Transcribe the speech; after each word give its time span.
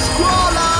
scuola! 0.00 0.70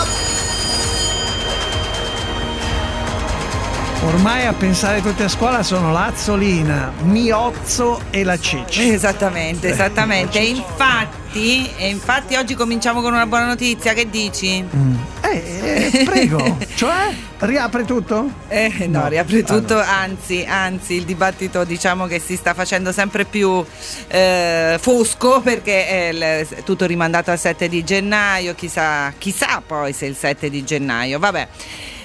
Ormai 4.03 4.47
a 4.47 4.55
pensare 4.55 5.03
tutti 5.03 5.23
a 5.23 5.29
scuola 5.29 5.63
sono 5.63 5.93
l'Azzolina, 5.93 6.91
Miozzo 7.03 8.01
e 8.11 8.25
la 8.25 8.39
Cicci. 8.39 8.91
Esattamente, 8.91 9.69
esattamente. 9.69 10.39
E 10.39 10.45
infatti, 10.47 11.71
e 11.77 11.89
infatti 11.89 12.35
oggi 12.35 12.55
cominciamo 12.55 13.03
con 13.03 13.13
una 13.13 13.27
buona 13.27 13.47
notizia, 13.47 13.93
che 13.93 14.09
dici? 14.09 14.63
Mm. 14.63 14.95
Eh, 15.21 15.29
eh, 15.29 15.60
prego, 16.05 16.59
cioè 16.75 17.13
riapre 17.39 17.85
tutto? 17.85 18.31
Eh, 18.49 18.87
no, 18.87 19.01
no, 19.01 19.09
riapre 19.09 19.43
tutto, 19.43 19.79
ah, 19.79 19.85
no. 19.85 19.93
anzi, 19.93 20.45
anzi, 20.47 20.95
il 20.95 21.05
dibattito 21.05 21.65
diciamo 21.65 22.07
che 22.07 22.19
si 22.19 22.37
sta 22.37 22.55
facendo 22.55 22.93
sempre 22.93 23.25
più 23.25 23.65
eh, 24.09 24.77
fosco 24.81 25.41
perché 25.41 26.11
è 26.11 26.47
tutto 26.65 26.87
rimandato 26.87 27.31
al 27.31 27.39
7 27.39 27.69
di 27.69 27.85
gennaio, 27.85 28.55
chissà, 28.55 29.13
chissà 29.19 29.63
poi 29.67 29.93
se 29.93 30.07
il 30.07 30.17
7 30.17 30.51
di 30.51 30.65
gennaio, 30.65 31.19
vabbè. 31.19 31.49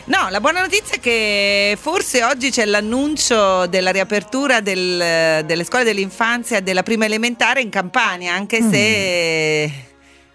No, 0.08 0.28
la 0.30 0.40
buona 0.40 0.62
notizia 0.62 0.98
è 0.98 1.00
che 1.00 1.76
forse 1.82 2.24
oggi 2.24 2.52
c'è 2.52 2.66
l'annuncio 2.66 3.66
della 3.66 3.90
riapertura 3.90 4.62
del, 4.62 5.44
delle 5.46 5.64
scuole 5.64 5.84
dell'infanzia 5.84 6.60
della 6.60 6.84
prima 6.84 7.06
elementare 7.06 7.62
in 7.62 7.70
Campania, 7.70 8.34
anche 8.36 8.62
mm. 8.62 8.72
se 8.72 9.72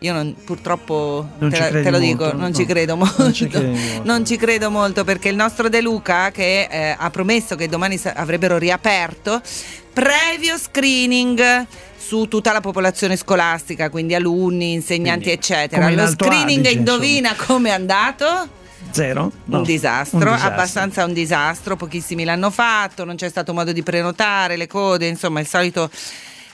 io 0.03 0.13
non, 0.15 0.35
purtroppo 0.45 1.29
non 1.39 1.51
te, 1.51 1.83
te, 1.83 1.91
lo 1.91 1.99
dico, 1.99 2.25
molto, 2.25 2.37
non 2.39 2.49
no. 2.49 2.55
ci 2.55 2.65
credo 2.65 2.97
molto. 2.97 3.23
Non 3.23 3.33
ci, 3.35 3.49
molto. 3.53 4.03
non 4.05 4.25
ci 4.25 4.37
credo 4.37 4.71
molto 4.71 5.05
perché 5.05 5.29
il 5.29 5.37
nostro 5.37 5.69
De 5.69 5.83
Luca, 5.83 6.31
che 6.31 6.69
eh, 6.71 6.95
ha 6.99 7.11
promesso 7.11 7.55
che 7.55 7.69
domani 7.69 8.01
avrebbero 8.15 8.57
riaperto, 8.57 9.43
previo 9.93 10.57
screening 10.57 11.67
su 11.99 12.27
tutta 12.29 12.53
la 12.53 12.61
popolazione 12.61 13.17
scolastica, 13.17 13.91
quindi 13.91 14.15
alunni, 14.15 14.73
insegnanti, 14.73 15.25
quindi, 15.25 15.39
eccetera. 15.39 15.91
Lo 15.91 16.07
screening, 16.07 16.65
Adige, 16.65 16.79
indovina 16.79 17.35
come 17.37 17.69
è 17.69 17.73
andato? 17.73 18.59
Zero? 18.91 19.31
No. 19.45 19.59
Un, 19.59 19.63
disastro, 19.63 20.17
un 20.17 20.25
disastro, 20.25 20.51
abbastanza 20.51 21.05
un 21.05 21.13
disastro, 21.13 21.77
pochissimi 21.77 22.25
l'hanno 22.25 22.51
fatto, 22.51 23.05
non 23.05 23.17
c'è 23.17 23.29
stato 23.29 23.53
modo 23.53 23.73
di 23.73 23.83
prenotare 23.83 24.57
le 24.57 24.67
code, 24.67 25.07
insomma 25.07 25.41
il 25.41 25.47
solito 25.47 25.91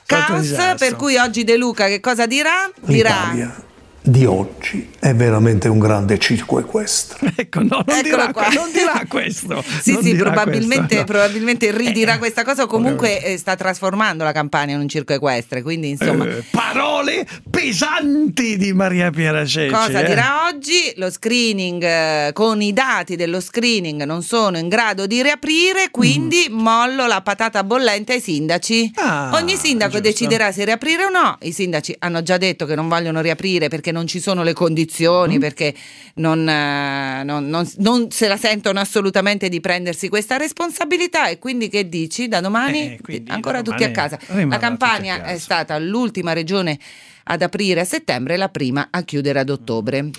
caos, 0.06 0.48
per 0.78 0.96
cui 0.96 1.16
oggi 1.16 1.44
De 1.44 1.56
Luca 1.56 1.86
che 1.86 2.00
cosa 2.00 2.26
dirà? 2.26 2.70
Dirà 2.80 3.64
di 4.06 4.24
oggi 4.24 4.88
è 5.00 5.12
veramente 5.14 5.66
un 5.68 5.80
grande 5.80 6.18
circo 6.18 6.60
equestre. 6.60 7.34
Ecco, 7.46 7.60
no, 7.60 7.84
non, 7.86 8.02
dirà, 8.02 8.32
non 8.54 8.72
dirà, 8.72 9.02
questo. 9.06 9.62
sì, 9.82 9.92
non 9.92 10.02
sì, 10.02 10.14
probabilmente, 10.14 10.76
questo, 10.76 10.96
no. 10.96 11.04
probabilmente, 11.04 11.70
ridirà 11.70 12.14
eh, 12.14 12.18
questa 12.18 12.44
cosa 12.44 12.62
o 12.62 12.66
comunque 12.66 13.22
eh, 13.22 13.36
sta 13.36 13.56
trasformando 13.56 14.24
la 14.24 14.32
campagna 14.32 14.72
in 14.72 14.80
un 14.80 14.88
circo 14.88 15.12
equestre, 15.12 15.60
quindi 15.60 15.90
insomma... 15.90 16.24
Eh, 16.24 16.42
parole 16.50 17.26
pesanti 17.50 18.56
di 18.56 18.72
Maria 18.72 19.10
Piera 19.10 19.44
Ceci. 19.44 19.70
Cosa 19.70 20.00
eh? 20.00 20.06
dirà 20.06 20.46
oggi? 20.46 20.94
Lo 20.96 21.10
screening, 21.10 21.82
eh, 21.82 22.30
con 22.32 22.62
i 22.62 22.72
dati 22.72 23.16
dello 23.16 23.40
screening 23.40 24.04
non 24.04 24.22
sono 24.22 24.56
in 24.56 24.68
grado 24.68 25.06
di 25.06 25.22
riaprire, 25.22 25.90
quindi 25.90 26.46
mm. 26.50 26.58
mollo 26.58 27.06
la 27.06 27.20
patata 27.20 27.62
bollente 27.64 28.14
ai 28.14 28.20
sindaci. 28.20 28.92
Ah, 28.94 29.30
Ogni 29.34 29.56
sindaco 29.56 29.92
giusto. 30.00 30.08
deciderà 30.08 30.52
se 30.52 30.64
riaprire 30.64 31.04
o 31.04 31.10
no. 31.10 31.36
I 31.42 31.52
sindaci 31.52 31.94
hanno 31.98 32.22
già 32.22 32.38
detto 32.38 32.64
che 32.64 32.74
non 32.74 32.88
vogliono 32.88 33.20
riaprire 33.20 33.68
perché 33.68 33.92
non 33.96 34.06
ci 34.06 34.20
sono 34.20 34.42
le 34.42 34.52
condizioni, 34.52 35.38
mm. 35.38 35.40
perché 35.40 35.74
non, 36.16 36.46
eh, 36.46 37.22
non, 37.24 37.48
non, 37.48 37.66
non, 37.78 38.10
se 38.10 38.28
la 38.28 38.36
sentono 38.36 38.78
assolutamente 38.78 39.48
di 39.48 39.60
prendersi 39.60 40.08
questa 40.08 40.36
responsabilità 40.36 41.28
e 41.28 41.38
quindi 41.38 41.68
che 41.68 41.88
dici 41.88 42.28
da 42.28 42.40
domani 42.40 42.98
eh, 43.06 43.22
ancora 43.28 43.62
da 43.62 43.70
tutti 43.70 43.84
a 43.84 43.90
casa. 43.90 44.18
La 44.26 44.58
Campania 44.58 45.24
è 45.24 45.38
stata 45.38 45.78
l'ultima 45.78 46.34
regione 46.34 46.78
ad 47.24 47.40
aprire 47.42 47.80
a 47.80 47.84
settembre 47.84 48.34
e 48.34 48.36
la 48.36 48.50
prima 48.50 48.88
a 48.90 49.02
chiudere 49.02 49.40
ad 49.40 49.48
ottobre. 49.48 50.10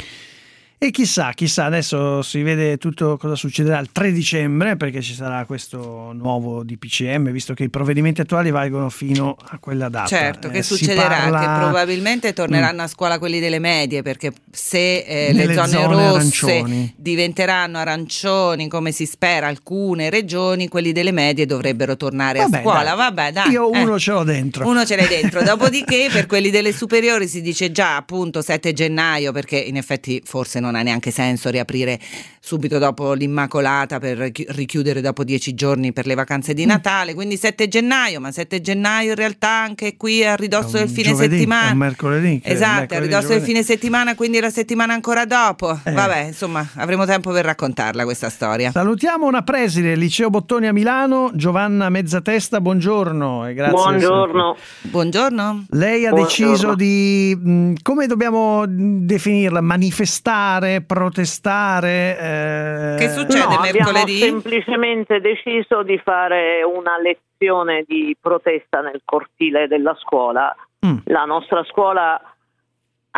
E 0.79 0.91
chissà, 0.91 1.31
chissà, 1.33 1.65
adesso 1.65 2.21
si 2.21 2.43
vede 2.43 2.77
tutto 2.77 3.17
cosa 3.17 3.33
succederà 3.33 3.79
il 3.79 3.89
3 3.91 4.11
dicembre 4.11 4.77
perché 4.77 5.01
ci 5.01 5.15
sarà 5.15 5.43
questo 5.45 6.11
nuovo 6.13 6.63
DPCM, 6.63 7.31
visto 7.31 7.55
che 7.55 7.63
i 7.63 7.69
provvedimenti 7.71 8.21
attuali 8.21 8.51
valgono 8.51 8.91
fino 8.91 9.35
a 9.39 9.57
quella 9.57 9.89
data. 9.89 10.05
Certo, 10.05 10.49
che 10.49 10.59
eh, 10.59 10.61
succederà? 10.61 11.07
Parla... 11.07 11.39
Che 11.39 11.61
probabilmente 11.63 12.33
torneranno 12.33 12.83
a 12.83 12.87
scuola 12.87 13.17
quelli 13.17 13.39
delle 13.39 13.57
medie 13.57 14.03
perché 14.03 14.31
se 14.51 14.99
eh, 14.99 15.33
le 15.33 15.51
zone, 15.51 15.67
zone 15.67 15.85
rosse 15.85 16.45
arancioni. 16.45 16.93
diventeranno 16.95 17.79
arancioni 17.79 18.67
come 18.67 18.91
si 18.91 19.07
spera 19.07 19.47
alcune 19.47 20.11
regioni, 20.11 20.67
quelli 20.67 20.91
delle 20.91 21.11
medie 21.11 21.47
dovrebbero 21.47 21.97
tornare 21.97 22.37
Vabbè, 22.37 22.57
a 22.57 22.61
scuola. 22.61 22.83
Dai. 22.83 22.95
Vabbè, 22.97 23.31
dai. 23.31 23.49
Io 23.49 23.67
uno 23.71 23.95
eh. 23.95 23.99
ce 23.99 24.11
l'ho 24.11 24.23
dentro. 24.23 24.67
Uno 24.67 24.85
ce 24.85 24.95
l'hai 24.95 25.07
dentro. 25.07 25.41
Dopodiché 25.43 26.07
per 26.11 26.27
quelli 26.27 26.51
delle 26.51 26.71
superiori 26.71 27.27
si 27.27 27.41
dice 27.41 27.71
già 27.71 27.95
appunto 27.95 28.43
7 28.43 28.73
gennaio 28.73 29.31
perché 29.31 29.57
in 29.57 29.75
effetti 29.75 30.21
forse 30.23 30.59
non 30.59 30.66
non 30.67 30.75
ha 30.75 30.81
neanche 30.83 31.11
senso 31.11 31.49
riaprire 31.49 31.99
subito 32.47 32.77
dopo 32.77 33.11
l'Immacolata 33.11 33.99
per 33.99 34.31
richiudere 34.47 35.01
dopo 35.01 35.25
dieci 35.25 35.53
giorni 35.53 35.91
per 35.91 36.05
le 36.05 36.15
vacanze 36.15 36.53
di 36.53 36.63
mm. 36.63 36.67
Natale, 36.67 37.13
quindi 37.13 37.35
7 37.35 37.67
gennaio, 37.67 38.21
ma 38.21 38.31
7 38.31 38.61
gennaio 38.61 39.09
in 39.09 39.15
realtà 39.15 39.49
anche 39.49 39.97
qui 39.97 40.23
a 40.23 40.35
ridosso 40.35 40.77
del 40.77 40.87
fine 40.87 41.09
giovedì, 41.09 41.35
settimana. 41.35 41.71
Un 41.71 41.77
mercoledì. 41.77 42.41
Esatto, 42.41 42.95
a 42.95 42.99
ridosso 42.99 43.29
del 43.29 43.41
fine 43.41 43.63
settimana, 43.63 44.15
quindi 44.15 44.39
la 44.39 44.49
settimana 44.49 44.93
ancora 44.93 45.25
dopo. 45.25 45.77
Eh. 45.83 45.91
Vabbè, 45.91 46.27
insomma, 46.27 46.65
avremo 46.75 47.05
tempo 47.05 47.31
per 47.31 47.43
raccontarla 47.43 48.05
questa 48.05 48.29
storia. 48.29 48.71
Salutiamo 48.71 49.25
una 49.25 49.43
preside, 49.43 49.95
Liceo 49.95 50.29
Bottoni 50.29 50.67
a 50.67 50.73
Milano, 50.73 51.31
Giovanna 51.33 51.89
Mezzatesta, 51.89 52.61
buongiorno 52.61 53.47
e 53.47 53.53
grazie. 53.55 53.73
Buongiorno. 53.73 54.57
Buongiorno. 54.83 55.65
Lei 55.71 56.05
ha 56.05 56.11
buongiorno. 56.11 56.47
deciso 56.47 56.75
di, 56.75 57.37
mh, 57.37 57.73
come 57.81 58.07
dobbiamo 58.07 58.63
definirla, 58.67 59.59
manifestare, 59.59 60.56
protestare. 60.85 62.17
Eh, 62.17 62.95
che 62.97 63.09
succede 63.09 63.55
no, 63.55 63.61
mercoledì? 63.61 64.21
Abbiamo 64.21 64.41
semplicemente 64.41 65.19
deciso 65.19 65.83
di 65.83 65.97
fare 65.97 66.63
una 66.63 66.97
lezione 66.99 67.83
di 67.87 68.15
protesta 68.19 68.81
nel 68.81 69.01
cortile 69.05 69.67
della 69.67 69.95
scuola. 69.99 70.55
Mm. 70.85 70.97
La 71.05 71.25
nostra 71.25 71.63
scuola 71.63 72.21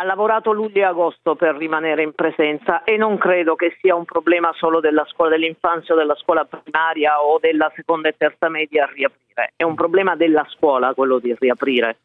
ha 0.00 0.04
lavorato 0.04 0.52
luglio 0.52 0.80
e 0.80 0.84
agosto 0.84 1.34
per 1.34 1.56
rimanere 1.56 2.02
in 2.02 2.14
presenza 2.14 2.84
e 2.84 2.96
non 2.96 3.18
credo 3.18 3.54
che 3.54 3.76
sia 3.80 3.94
un 3.94 4.06
problema 4.06 4.50
solo 4.54 4.80
della 4.80 5.04
scuola 5.10 5.32
dell'infanzia 5.32 5.94
o 5.94 5.98
della 5.98 6.14
scuola 6.14 6.46
primaria 6.46 7.22
o 7.22 7.38
della 7.38 7.70
seconda 7.74 8.08
e 8.08 8.14
terza 8.16 8.48
media 8.48 8.84
a 8.84 8.90
riaprire, 8.90 9.52
è 9.56 9.62
un 9.62 9.74
problema 9.74 10.16
della 10.16 10.46
scuola 10.48 10.94
quello 10.94 11.18
di 11.18 11.36
riaprire. 11.38 11.98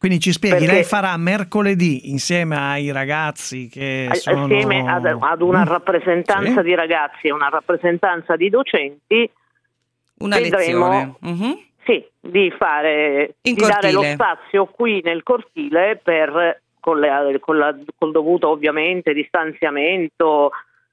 Quindi 0.00 0.18
ci 0.18 0.32
spieghi, 0.32 0.60
Perché, 0.60 0.72
lei 0.72 0.84
farà 0.84 1.14
mercoledì 1.18 2.08
insieme 2.10 2.56
ai 2.56 2.90
ragazzi 2.90 3.68
che 3.68 4.08
sono... 4.12 4.44
Assieme 4.44 4.90
ad, 4.90 5.04
ad 5.04 5.42
una 5.42 5.60
mm. 5.60 5.68
rappresentanza 5.68 6.62
sì. 6.62 6.62
di 6.62 6.74
ragazzi 6.74 7.26
e 7.26 7.32
una 7.32 7.50
rappresentanza 7.50 8.34
di 8.34 8.48
docenti 8.48 9.30
una 10.20 10.38
vedremo. 10.38 11.18
Uh-huh. 11.20 11.64
Sì, 11.84 12.02
di 12.18 12.50
fare 12.56 13.34
di 13.42 13.54
dare 13.54 13.92
lo 13.92 14.02
spazio 14.02 14.64
qui 14.64 15.02
nel 15.04 15.22
cortile 15.22 16.00
per 16.02 16.62
con, 16.80 16.98
le, 16.98 17.38
con 17.38 17.58
la, 17.58 17.76
col 17.98 18.10
dovuto 18.10 18.48
ovviamente 18.48 19.12
distanziamento. 19.12 20.50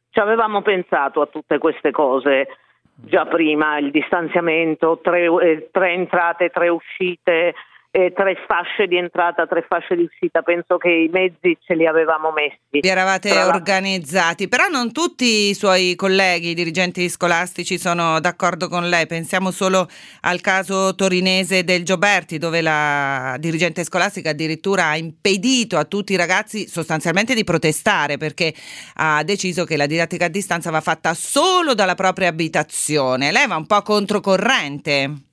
Ci 0.10 0.20
avevamo 0.20 0.62
pensato 0.62 1.22
a 1.22 1.28
tutte 1.28 1.60
queste 1.60 1.92
cose 1.92 2.48
già 2.94 3.26
prima, 3.26 3.78
il 3.78 3.92
distanziamento, 3.92 5.00
tre, 5.02 5.26
eh, 5.26 5.70
tre 5.72 5.94
entrate, 5.94 6.50
tre 6.50 6.68
uscite, 6.68 7.54
eh, 7.92 8.14
tre 8.14 8.36
fasce 8.46 8.86
di 8.88 8.98
entrata, 8.98 9.48
tre 9.48 9.66
fasce 9.68 9.96
di 9.96 10.04
uscita, 10.04 10.42
penso 10.42 10.78
che 10.78 10.90
i 10.90 11.10
mezzi 11.12 11.58
ce 11.66 11.74
li 11.74 11.88
avevamo 11.88 12.32
messi. 12.32 12.80
Vi 12.82 12.88
eravate 12.88 13.30
Tra 13.30 13.48
organizzati, 13.48 14.48
però 14.48 14.68
non 14.68 14.92
tutti 14.92 15.50
i 15.50 15.54
suoi 15.54 15.96
colleghi, 15.96 16.50
i 16.50 16.54
dirigenti 16.54 17.10
scolastici 17.10 17.78
sono 17.78 18.20
d'accordo 18.20 18.68
con 18.68 18.88
lei, 18.88 19.08
pensiamo 19.08 19.52
solo 19.52 19.88
al 20.22 20.42
caso 20.42 20.94
torinese 20.96 21.64
del 21.64 21.84
Gioberti 21.84 22.38
dove 22.38 22.62
la 22.62 23.36
dirigente 23.40 23.84
scolastica 23.84 24.30
addirittura 24.30 24.88
ha 24.88 24.98
impedito 24.98 25.78
a 25.78 25.86
tutti 25.86 26.14
i 26.14 26.18
ragazzi 26.18 26.68
sostanzialmente 26.68 27.34
di 27.34 27.44
protestare 27.44 28.18
perché 28.18 28.54
ha 28.96 29.24
deciso 29.24 29.64
che 29.64 29.78
la 29.78 29.86
didattica 29.86 30.26
a 30.26 30.30
distanza 30.30 30.70
va 30.70 30.82
fatta 30.82 31.14
solo 31.14 31.74
dalla 31.74 31.96
propria 31.96 32.28
abitazione. 32.28 33.32
Lei 33.32 33.48
va 33.48 33.56
un 33.56 33.66
po' 33.66 33.82
controcorrente. 33.82 35.27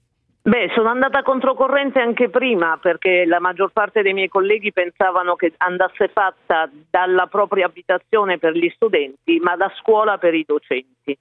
Beh, 0.46 0.72
sono 0.74 0.90
andata 0.90 1.22
controcorrente 1.22 2.00
anche 2.00 2.28
prima 2.28 2.76
perché 2.76 3.24
la 3.24 3.40
maggior 3.40 3.70
parte 3.72 4.02
dei 4.02 4.12
miei 4.12 4.28
colleghi 4.28 4.74
pensavano 4.74 5.36
che 5.36 5.54
andasse 5.56 6.08
fatta 6.08 6.68
dalla 6.90 7.28
propria 7.28 7.64
abitazione 7.64 8.36
per 8.36 8.52
gli 8.52 8.68
studenti, 8.74 9.38
ma 9.38 9.56
da 9.56 9.72
scuola 9.76 10.18
per 10.18 10.34
i 10.34 10.44
docenti. 10.46 11.16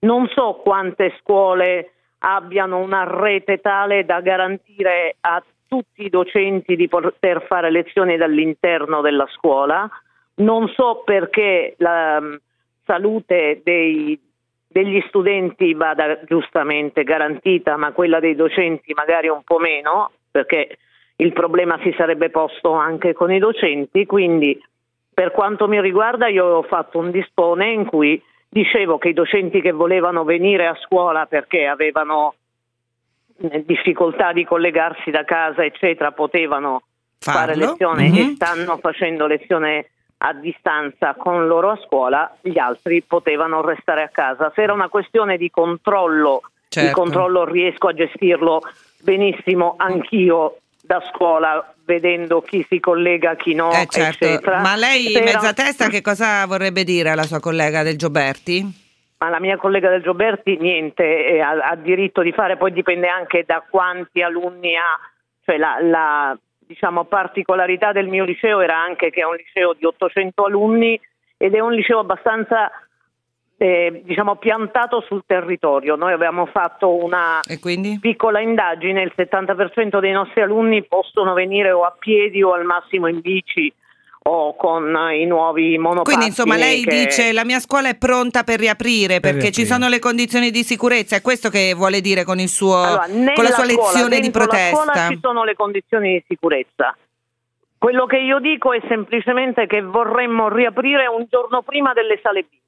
Non 0.00 0.26
so 0.28 0.54
quante 0.54 1.18
scuole 1.20 1.92
abbiano 2.20 2.78
una 2.78 3.04
rete 3.04 3.60
tale 3.60 4.06
da 4.06 4.22
garantire 4.22 5.16
a 5.20 5.42
tutti 5.68 6.06
i 6.06 6.08
docenti 6.08 6.76
di 6.76 6.88
poter 6.88 7.44
fare 7.46 7.70
lezioni 7.70 8.16
dall'interno 8.16 9.02
della 9.02 9.26
scuola. 9.34 9.86
Non 10.36 10.66
so 10.68 11.02
perché 11.04 11.74
la 11.76 12.16
um, 12.18 12.38
salute 12.86 13.60
dei 13.62 14.18
degli 14.72 15.02
studenti 15.08 15.74
vada 15.74 16.20
giustamente 16.24 17.02
garantita, 17.02 17.76
ma 17.76 17.90
quella 17.90 18.20
dei 18.20 18.36
docenti 18.36 18.92
magari 18.94 19.28
un 19.28 19.42
po' 19.42 19.58
meno, 19.58 20.12
perché 20.30 20.78
il 21.16 21.32
problema 21.32 21.76
si 21.82 21.92
sarebbe 21.96 22.30
posto 22.30 22.72
anche 22.72 23.12
con 23.12 23.32
i 23.32 23.38
docenti, 23.40 24.06
quindi 24.06 24.58
Per 25.12 25.32
quanto 25.32 25.68
mi 25.68 25.78
riguarda 25.82 26.28
io 26.28 26.46
ho 26.46 26.62
fatto 26.62 26.98
un 26.98 27.10
dispone 27.10 27.72
in 27.72 27.84
cui 27.84 28.22
dicevo 28.48 28.96
che 28.96 29.08
i 29.08 29.12
docenti 29.12 29.60
che 29.60 29.72
volevano 29.72 30.24
venire 30.24 30.66
a 30.66 30.78
scuola 30.80 31.26
perché 31.26 31.66
avevano 31.66 32.34
eh, 33.42 33.62
difficoltà 33.66 34.32
di 34.32 34.44
collegarsi 34.44 35.10
da 35.10 35.24
casa, 35.24 35.62
eccetera, 35.62 36.12
potevano 36.12 36.82
Farlo. 37.18 37.40
fare 37.40 37.54
lezione 37.56 38.08
mm-hmm. 38.08 38.30
e 38.30 38.34
stanno 38.34 38.78
facendo 38.78 39.26
lezione 39.26 39.90
a 40.22 40.34
distanza 40.34 41.14
con 41.14 41.46
loro 41.46 41.70
a 41.70 41.80
scuola, 41.84 42.36
gli 42.42 42.58
altri 42.58 43.02
potevano 43.02 43.62
restare 43.62 44.02
a 44.02 44.08
casa. 44.08 44.52
Se 44.54 44.62
era 44.62 44.72
una 44.72 44.88
questione 44.88 45.38
di 45.38 45.50
controllo, 45.50 46.42
certo. 46.68 46.88
il 46.88 46.94
controllo 46.94 47.44
riesco 47.44 47.88
a 47.88 47.94
gestirlo 47.94 48.60
benissimo 49.02 49.74
anch'io 49.78 50.58
da 50.82 51.02
scuola 51.12 51.74
vedendo 51.84 52.42
chi 52.42 52.64
si 52.68 52.80
collega, 52.80 53.34
chi 53.36 53.54
no, 53.54 53.72
eh 53.72 53.86
certo. 53.88 54.26
Ma 54.44 54.76
lei, 54.76 55.14
Era... 55.14 55.24
mezza 55.24 55.52
testa, 55.52 55.88
che 55.88 56.02
cosa 56.02 56.44
vorrebbe 56.46 56.84
dire 56.84 57.10
alla 57.10 57.24
sua 57.24 57.40
collega 57.40 57.82
del 57.82 57.96
Gioberti? 57.96 58.88
Ma 59.18 59.28
la 59.28 59.40
mia 59.40 59.56
collega 59.56 59.88
del 59.88 60.02
Gioberti 60.02 60.56
niente, 60.58 61.40
ha, 61.40 61.70
ha, 61.70 61.76
diritto 61.76 62.22
di 62.22 62.32
fare, 62.32 62.56
poi 62.56 62.72
dipende 62.72 63.08
anche 63.08 63.44
da 63.46 63.62
quanti 63.68 64.22
alunni 64.22 64.76
ha, 64.76 64.98
cioè 65.44 65.56
la, 65.58 65.78
la 65.80 66.38
diciamo, 66.70 67.02
particolarità 67.02 67.90
del 67.90 68.06
mio 68.06 68.24
liceo 68.24 68.60
era 68.60 68.80
anche 68.80 69.10
che 69.10 69.22
è 69.22 69.24
un 69.24 69.34
liceo 69.34 69.74
di 69.74 69.84
800 69.84 70.44
alunni 70.44 70.98
ed 71.36 71.54
è 71.54 71.58
un 71.58 71.72
liceo 71.72 71.98
abbastanza 71.98 72.70
eh, 73.56 74.02
diciamo, 74.04 74.36
piantato 74.36 75.00
sul 75.00 75.24
territorio. 75.26 75.96
Noi 75.96 76.12
abbiamo 76.12 76.46
fatto 76.46 76.94
una 76.94 77.40
piccola 77.98 78.38
indagine, 78.38 79.02
il 79.02 79.12
70% 79.16 79.98
dei 79.98 80.12
nostri 80.12 80.42
alunni 80.42 80.84
possono 80.84 81.32
venire 81.32 81.72
o 81.72 81.82
a 81.82 81.92
piedi 81.98 82.40
o 82.40 82.52
al 82.52 82.64
massimo 82.64 83.08
in 83.08 83.20
bici 83.20 83.72
o 84.22 84.54
con 84.54 84.94
i 85.12 85.24
nuovi 85.24 85.78
monopattini. 85.78 86.04
Quindi 86.04 86.26
insomma 86.26 86.56
lei 86.56 86.82
che... 86.82 87.04
dice 87.04 87.32
la 87.32 87.44
mia 87.44 87.58
scuola 87.58 87.88
è 87.88 87.96
pronta 87.96 88.44
per 88.44 88.58
riaprire 88.58 89.20
per 89.20 89.32
perché 89.32 89.38
riaprire. 89.38 89.52
ci 89.52 89.66
sono 89.66 89.88
le 89.88 89.98
condizioni 89.98 90.50
di 90.50 90.62
sicurezza, 90.62 91.16
è 91.16 91.22
questo 91.22 91.48
che 91.48 91.72
vuole 91.74 92.00
dire 92.00 92.24
con, 92.24 92.38
suo, 92.46 92.82
allora, 92.82 93.06
con 93.06 93.44
la 93.44 93.50
sua 93.50 93.64
scuola, 93.64 93.92
lezione 93.92 94.20
di 94.20 94.30
protesta? 94.30 94.78
Nella 94.78 94.92
scuola 94.92 95.08
ci 95.08 95.18
sono 95.22 95.44
le 95.44 95.54
condizioni 95.54 96.12
di 96.12 96.24
sicurezza. 96.28 96.96
Quello 97.78 98.04
che 98.04 98.18
io 98.18 98.40
dico 98.40 98.74
è 98.74 98.80
semplicemente 98.88 99.66
che 99.66 99.80
vorremmo 99.80 100.50
riaprire 100.50 101.06
un 101.06 101.24
giorno 101.30 101.62
prima 101.62 101.94
delle 101.94 102.20
sale 102.22 102.42
B 102.42 102.58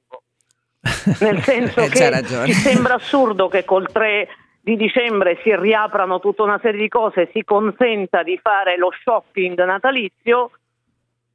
nel 1.21 1.41
senso 1.43 1.81
eh, 1.81 1.89
che 1.89 2.23
ci 2.45 2.53
sembra 2.53 2.95
assurdo 2.95 3.47
che 3.47 3.63
col 3.63 3.89
3 3.89 4.27
di 4.59 4.75
dicembre 4.75 5.39
si 5.43 5.55
riaprano 5.55 6.19
tutta 6.19 6.43
una 6.43 6.59
serie 6.61 6.81
di 6.81 6.87
cose, 6.89 7.29
si 7.33 7.43
consenta 7.43 8.23
di 8.23 8.37
fare 8.41 8.77
lo 8.77 8.89
shopping 9.03 9.61
natalizio 9.63 10.51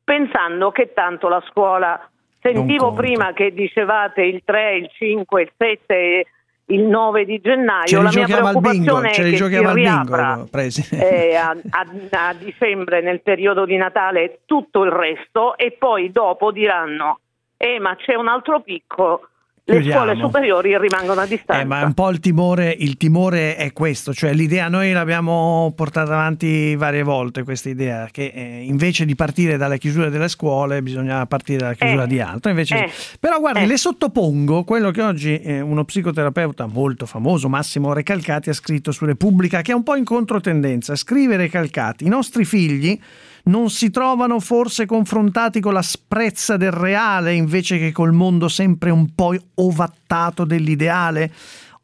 pensando 0.09 0.71
che 0.71 0.95
tanto 0.95 1.29
la 1.29 1.43
scuola 1.51 2.01
sentivo 2.41 2.95
prima 2.95 3.35
che 3.35 3.53
dicevate 3.53 4.23
il 4.23 4.41
3, 4.43 4.77
il 4.77 4.89
5, 4.91 5.43
il 5.43 5.53
7 5.55 6.27
il 6.71 6.83
9 6.83 7.25
di 7.27 7.41
gennaio 7.41 8.03
la 8.03 8.11
mia 8.15 8.27
preoccupazione 8.27 9.11
è 9.11 9.13
che 9.13 9.37
si 9.37 9.73
riapra. 9.73 10.45
Eh, 10.91 11.35
a, 11.35 11.51
a, 11.51 12.29
a 12.29 12.35
dicembre 12.35 13.03
nel 13.03 13.21
periodo 13.21 13.67
di 13.67 13.77
Natale 13.77 14.41
tutto 14.47 14.85
il 14.85 14.91
resto 14.91 15.57
e 15.59 15.73
poi 15.79 16.11
dopo 16.11 16.53
diranno 16.53 17.21
eh 17.57 17.79
ma 17.79 17.97
c'è 17.97 18.15
un 18.15 18.29
altro 18.29 18.61
picco 18.61 19.29
le 19.69 19.83
scuole 19.83 20.17
superiori 20.17 20.79
rimangono 20.79 21.21
a 21.21 21.27
distanza. 21.27 21.63
Eh, 21.63 21.65
ma 21.65 21.85
un 21.85 21.93
po' 21.93 22.09
il 22.09 22.21
timore, 22.21 22.75
il 22.79 22.97
timore 22.97 23.57
è 23.57 23.73
questo, 23.73 24.15
cioè 24.15 24.33
l'idea, 24.33 24.69
noi 24.69 24.93
l'abbiamo 24.93 25.73
portata 25.77 26.13
avanti 26.15 26.75
varie 26.75 27.03
volte 27.03 27.43
questa 27.43 27.69
idea, 27.69 28.09
che 28.11 28.33
eh, 28.35 28.63
invece 28.65 29.05
di 29.05 29.15
partire 29.15 29.57
dalla 29.57 29.77
chiusura 29.77 30.09
delle 30.09 30.29
scuole 30.29 30.81
bisogna 30.83 31.27
partire 31.27 31.59
dalla 31.59 31.75
chiusura 31.75 32.05
eh, 32.05 32.07
di 32.07 32.21
altro. 32.21 32.51
Invece, 32.51 32.85
eh, 32.85 32.91
però 33.21 33.39
guardi, 33.39 33.63
eh. 33.63 33.67
le 33.67 33.77
sottopongo 33.77 34.65
quello 34.65 34.91
che 34.91 35.03
oggi 35.03 35.39
eh, 35.41 35.61
uno 35.61 35.85
psicoterapeuta 35.85 36.67
molto 36.67 37.05
famoso, 37.05 37.49
Massimo 37.49 37.93
Recalcati, 37.93 38.49
ha 38.49 38.55
scritto 38.55 38.91
su 38.91 39.05
Repubblica, 39.05 39.61
che 39.61 39.73
è 39.73 39.75
un 39.75 39.83
po' 39.83 39.97
in 39.97 40.05
controtendenza. 40.05 40.97
Scrive 40.97 41.37
Recalcati, 41.37 42.05
i 42.05 42.09
nostri 42.09 42.45
figli 42.45 42.99
non 43.45 43.71
si 43.71 43.91
trovano 43.91 44.41
forse 44.41 44.87
confrontati 44.87 45.61
con 45.61 45.73
la 45.73 45.83
sprezza 45.83 46.57
del 46.57 46.73
reale 46.73 47.35
invece 47.35 47.79
che 47.79 47.93
col 47.93 48.13
mondo 48.13 48.49
sempre 48.49 48.91
un 48.91 49.15
po' 49.15 49.35
ovattato 49.55 50.45
dell'ideale? 50.45 51.33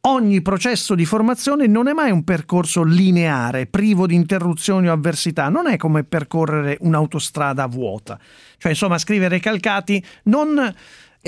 Ogni 0.07 0.43
processo 0.43 0.95
di 0.95 1.07
formazione 1.07 1.67
non 1.67 1.89
è 1.89 1.95
mai 1.95 2.11
un 2.11 2.25
percorso 2.25 2.83
lineare, 2.83 3.65
privo 3.65 4.07
di 4.07 4.15
interruzioni 4.15 4.89
o 4.89 4.93
avversità, 4.93 5.49
non 5.49 5.67
è 5.67 5.79
come 5.79 6.05
percorrere 6.05 6.77
un'autostrada 6.81 7.67
vuota. 7.67 8.19
Cioè, 8.59 8.73
insomma, 8.73 8.99
scrivere 8.99 9.41
calcati 9.41 10.05
non 10.25 10.75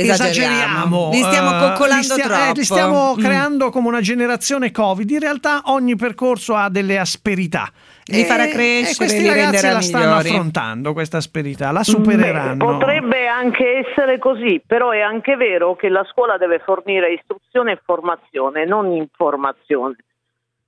esageriamo. 0.02 1.10
Li 1.10 1.22
stiamo 1.22 1.56
eh, 1.56 1.58
coccolando 1.58 1.96
li 1.96 2.02
stia- 2.02 2.24
troppo. 2.26 2.50
Eh, 2.50 2.52
li 2.54 2.64
stiamo 2.64 3.14
mm. 3.14 3.18
creando 3.18 3.70
come 3.70 3.88
una 3.88 4.00
generazione 4.00 4.70
Covid. 4.70 5.10
In 5.10 5.20
realtà 5.20 5.62
ogni 5.66 5.96
percorso 5.96 6.54
ha 6.54 6.68
delle 6.68 6.98
asperità. 6.98 7.70
Li 8.08 8.22
farà 8.24 8.46
crescere, 8.46 8.90
e 8.90 8.96
questi 8.96 9.20
li 9.22 9.28
ragazzi 9.28 9.66
la 9.66 9.80
stanno 9.80 10.04
migliori. 10.04 10.28
affrontando 10.28 10.92
questa 10.92 11.16
asperità, 11.16 11.72
la 11.72 11.82
supereranno. 11.82 12.64
Beh, 12.64 12.72
potrebbe 12.72 13.26
anche 13.26 13.84
essere 13.84 14.18
così, 14.18 14.62
però 14.64 14.90
è 14.90 15.00
anche 15.00 15.34
vero 15.34 15.74
che 15.74 15.88
la 15.88 16.04
scuola 16.04 16.36
deve 16.36 16.60
fornire 16.60 17.12
istruzione 17.12 17.72
e 17.72 17.80
formazione, 17.84 18.64
non 18.64 18.92
informazione. 18.92 19.96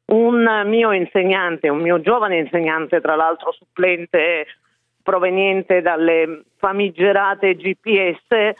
Un 0.06 0.62
mio 0.66 0.90
insegnante, 0.90 1.69
un 1.69 1.80
mio 1.80 2.00
giovane 2.00 2.38
insegnante, 2.38 3.00
tra 3.00 3.14
l'altro 3.14 3.52
supplente 3.52 4.46
proveniente 5.02 5.80
dalle 5.80 6.42
famigerate 6.56 7.54
GPS, 7.54 8.54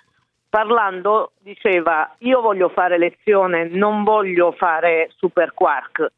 parlando 0.59 1.33
diceva 1.39 2.17
io 2.19 2.41
voglio 2.41 2.69
fare 2.69 2.99
lezione, 2.99 3.69
non 3.69 4.03
voglio 4.03 4.51
fare 4.51 5.09
super 5.17 5.55
quark. 5.55 6.11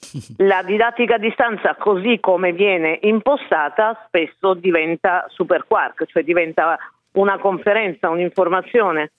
La 0.38 0.64
didattica 0.64 1.14
a 1.14 1.18
distanza 1.18 1.76
così 1.76 2.18
come 2.18 2.52
viene 2.52 2.98
impostata 3.02 4.02
spesso 4.06 4.54
diventa 4.54 5.26
super 5.28 5.64
quark, 5.68 6.06
cioè 6.06 6.24
diventa 6.24 6.76
una 7.12 7.38
conferenza, 7.38 8.08
un'informazione. 8.08 9.12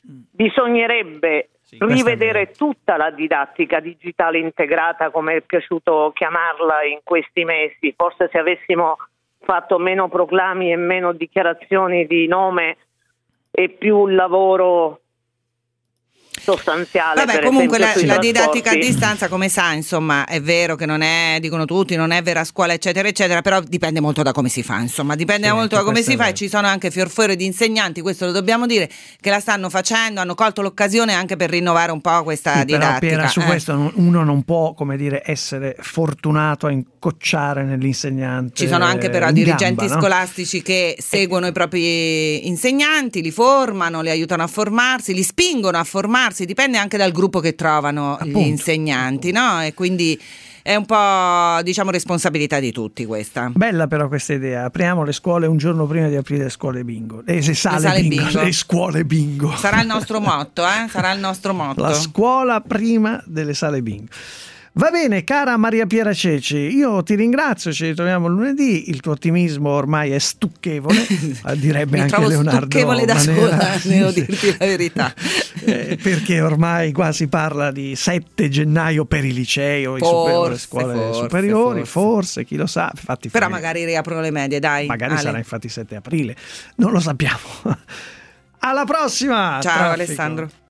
Bisognerebbe 0.00 1.48
sì, 1.62 1.78
rivedere 1.80 2.50
tutta 2.50 2.98
la 2.98 3.10
didattica 3.10 3.80
digitale 3.80 4.38
integrata, 4.38 5.08
come 5.08 5.36
è 5.36 5.40
piaciuto 5.40 6.12
chiamarla 6.14 6.84
in 6.84 7.00
questi 7.02 7.44
mesi. 7.44 7.94
Forse 7.96 8.28
se 8.30 8.36
avessimo 8.36 8.98
fatto 9.40 9.78
meno 9.78 10.10
proclami 10.10 10.72
e 10.72 10.76
meno 10.76 11.12
dichiarazioni 11.12 12.06
di 12.06 12.26
nome 12.26 12.76
e 13.58 13.70
più 13.70 14.06
lavoro 14.06 15.00
sostanziale. 16.48 17.24
Vabbè, 17.24 17.44
comunque 17.44 17.78
la, 17.78 17.92
la 18.04 18.18
didattica 18.18 18.70
a 18.70 18.74
distanza, 18.74 19.28
come 19.28 19.48
sa, 19.48 19.72
insomma, 19.72 20.24
è 20.24 20.40
vero 20.40 20.76
che 20.76 20.86
non 20.86 21.02
è, 21.02 21.38
dicono 21.40 21.66
tutti, 21.66 21.94
non 21.96 22.10
è 22.10 22.22
vera 22.22 22.44
scuola, 22.44 22.72
eccetera, 22.72 23.06
eccetera, 23.06 23.42
però 23.42 23.60
dipende 23.60 24.00
molto 24.00 24.22
da 24.22 24.32
come 24.32 24.48
si 24.48 24.62
fa, 24.62 24.78
insomma, 24.78 25.14
dipende 25.14 25.48
sì, 25.48 25.52
molto 25.52 25.76
da 25.76 25.82
come 25.82 26.02
si 26.02 26.16
fa 26.16 26.28
e 26.28 26.34
ci 26.34 26.48
sono 26.48 26.66
anche 26.66 26.90
fiorfiore 26.90 27.36
di 27.36 27.44
insegnanti, 27.44 28.00
questo 28.00 28.26
lo 28.26 28.32
dobbiamo 28.32 28.66
dire, 28.66 28.88
che 29.20 29.30
la 29.30 29.40
stanno 29.40 29.68
facendo, 29.68 30.20
hanno 30.20 30.34
colto 30.34 30.62
l'occasione 30.62 31.12
anche 31.12 31.36
per 31.36 31.50
rinnovare 31.50 31.92
un 31.92 32.00
po' 32.00 32.22
questa 32.22 32.58
sì, 32.58 32.64
didattica. 32.64 32.98
Però, 32.98 33.14
Piera, 33.14 33.28
su 33.28 33.40
eh. 33.40 33.44
questo 33.44 33.92
uno 33.94 34.24
non 34.24 34.42
può, 34.44 34.72
come 34.72 34.96
dire, 34.96 35.22
essere 35.24 35.76
fortunato 35.78 36.66
a 36.66 36.70
incocciare 36.70 37.64
nell'insegnante. 37.64 38.54
Ci 38.54 38.68
sono 38.68 38.84
anche 38.84 39.10
però 39.10 39.30
dirigenti 39.30 39.86
gamba, 39.86 40.00
scolastici 40.00 40.58
no? 40.58 40.62
che 40.64 40.96
seguono 40.98 41.46
i 41.46 41.52
propri 41.52 42.46
insegnanti, 42.46 43.20
li 43.20 43.30
formano, 43.30 44.00
li 44.00 44.10
aiutano 44.10 44.42
a 44.42 44.46
formarsi, 44.46 45.12
li 45.12 45.22
spingono 45.22 45.76
a 45.78 45.84
formarsi 45.84 46.37
ragazzi, 46.38 46.44
dipende 46.44 46.78
anche 46.78 46.96
dal 46.96 47.12
gruppo 47.12 47.40
che 47.40 47.54
trovano 47.54 48.14
appunto, 48.14 48.38
gli 48.38 48.46
insegnanti, 48.46 49.30
appunto. 49.30 49.54
no? 49.54 49.62
E 49.62 49.74
quindi 49.74 50.20
è 50.62 50.74
un 50.74 50.84
po' 50.84 51.62
diciamo 51.62 51.90
responsabilità 51.90 52.60
di 52.60 52.72
tutti 52.72 53.04
questa. 53.06 53.50
Bella 53.54 53.86
però 53.86 54.08
questa 54.08 54.34
idea, 54.34 54.64
apriamo 54.64 55.02
le 55.02 55.12
scuole 55.12 55.46
un 55.46 55.56
giorno 55.56 55.86
prima 55.86 56.08
di 56.08 56.16
aprire 56.16 56.44
le 56.44 56.50
scuole 56.50 56.84
bingo. 56.84 57.22
Le, 57.24 57.40
le 57.40 57.54
sale, 57.54 57.76
le 57.76 57.80
sale 57.80 58.02
bingo, 58.02 58.24
bingo, 58.24 58.42
le 58.42 58.52
scuole 58.52 59.04
bingo. 59.04 59.56
Sarà 59.56 59.80
il 59.80 59.86
nostro 59.86 60.20
motto, 60.20 60.64
eh? 60.64 60.88
Sarà 60.88 61.12
il 61.12 61.20
nostro 61.20 61.54
motto. 61.54 61.82
La 61.82 61.94
scuola 61.94 62.60
prima 62.60 63.22
delle 63.26 63.54
sale 63.54 63.82
bingo. 63.82 64.08
Va 64.74 64.90
bene, 64.90 65.24
cara 65.24 65.56
Maria 65.56 65.86
Piera 65.86 66.12
Ceci, 66.12 66.56
io 66.56 67.02
ti 67.02 67.14
ringrazio, 67.14 67.72
ci 67.72 67.86
ritroviamo 67.86 68.28
lunedì, 68.28 68.90
il 68.90 69.00
tuo 69.00 69.12
ottimismo 69.12 69.70
ormai 69.70 70.10
è 70.10 70.18
stucchevole, 70.18 71.06
direbbe 71.56 72.00
anche 72.00 72.26
Leonardo 72.26 72.66
stucchevole 72.66 73.04
da 73.04 73.18
sola, 73.18 73.76
devo 73.82 74.10
dirti 74.10 74.56
la 74.58 74.66
verità. 74.66 75.14
eh, 75.64 75.98
perché 76.00 76.40
ormai 76.40 76.92
qua 76.92 77.12
si 77.12 77.28
parla 77.28 77.72
di 77.72 77.96
7 77.96 78.48
gennaio 78.48 79.04
per 79.04 79.24
i 79.24 79.32
licei 79.32 79.86
o 79.86 79.94
le 79.94 80.00
scuole 80.00 80.94
forse, 80.94 81.12
superiori, 81.14 81.78
forse. 81.80 81.90
forse. 81.90 82.44
chi 82.44 82.56
lo 82.56 82.66
sa. 82.66 82.90
Infatti, 82.94 83.30
Però 83.30 83.48
magari 83.48 83.84
riaprono 83.84 84.20
le 84.20 84.30
medie, 84.30 84.60
dai. 84.60 84.86
Magari 84.86 85.12
Ale. 85.12 85.22
sarà 85.22 85.38
infatti 85.38 85.68
7 85.68 85.96
aprile, 85.96 86.36
non 86.76 86.92
lo 86.92 87.00
sappiamo. 87.00 87.38
Alla 88.60 88.84
prossima! 88.84 89.58
Ciao 89.60 89.72
Traffico. 89.72 89.92
Alessandro. 89.92 90.50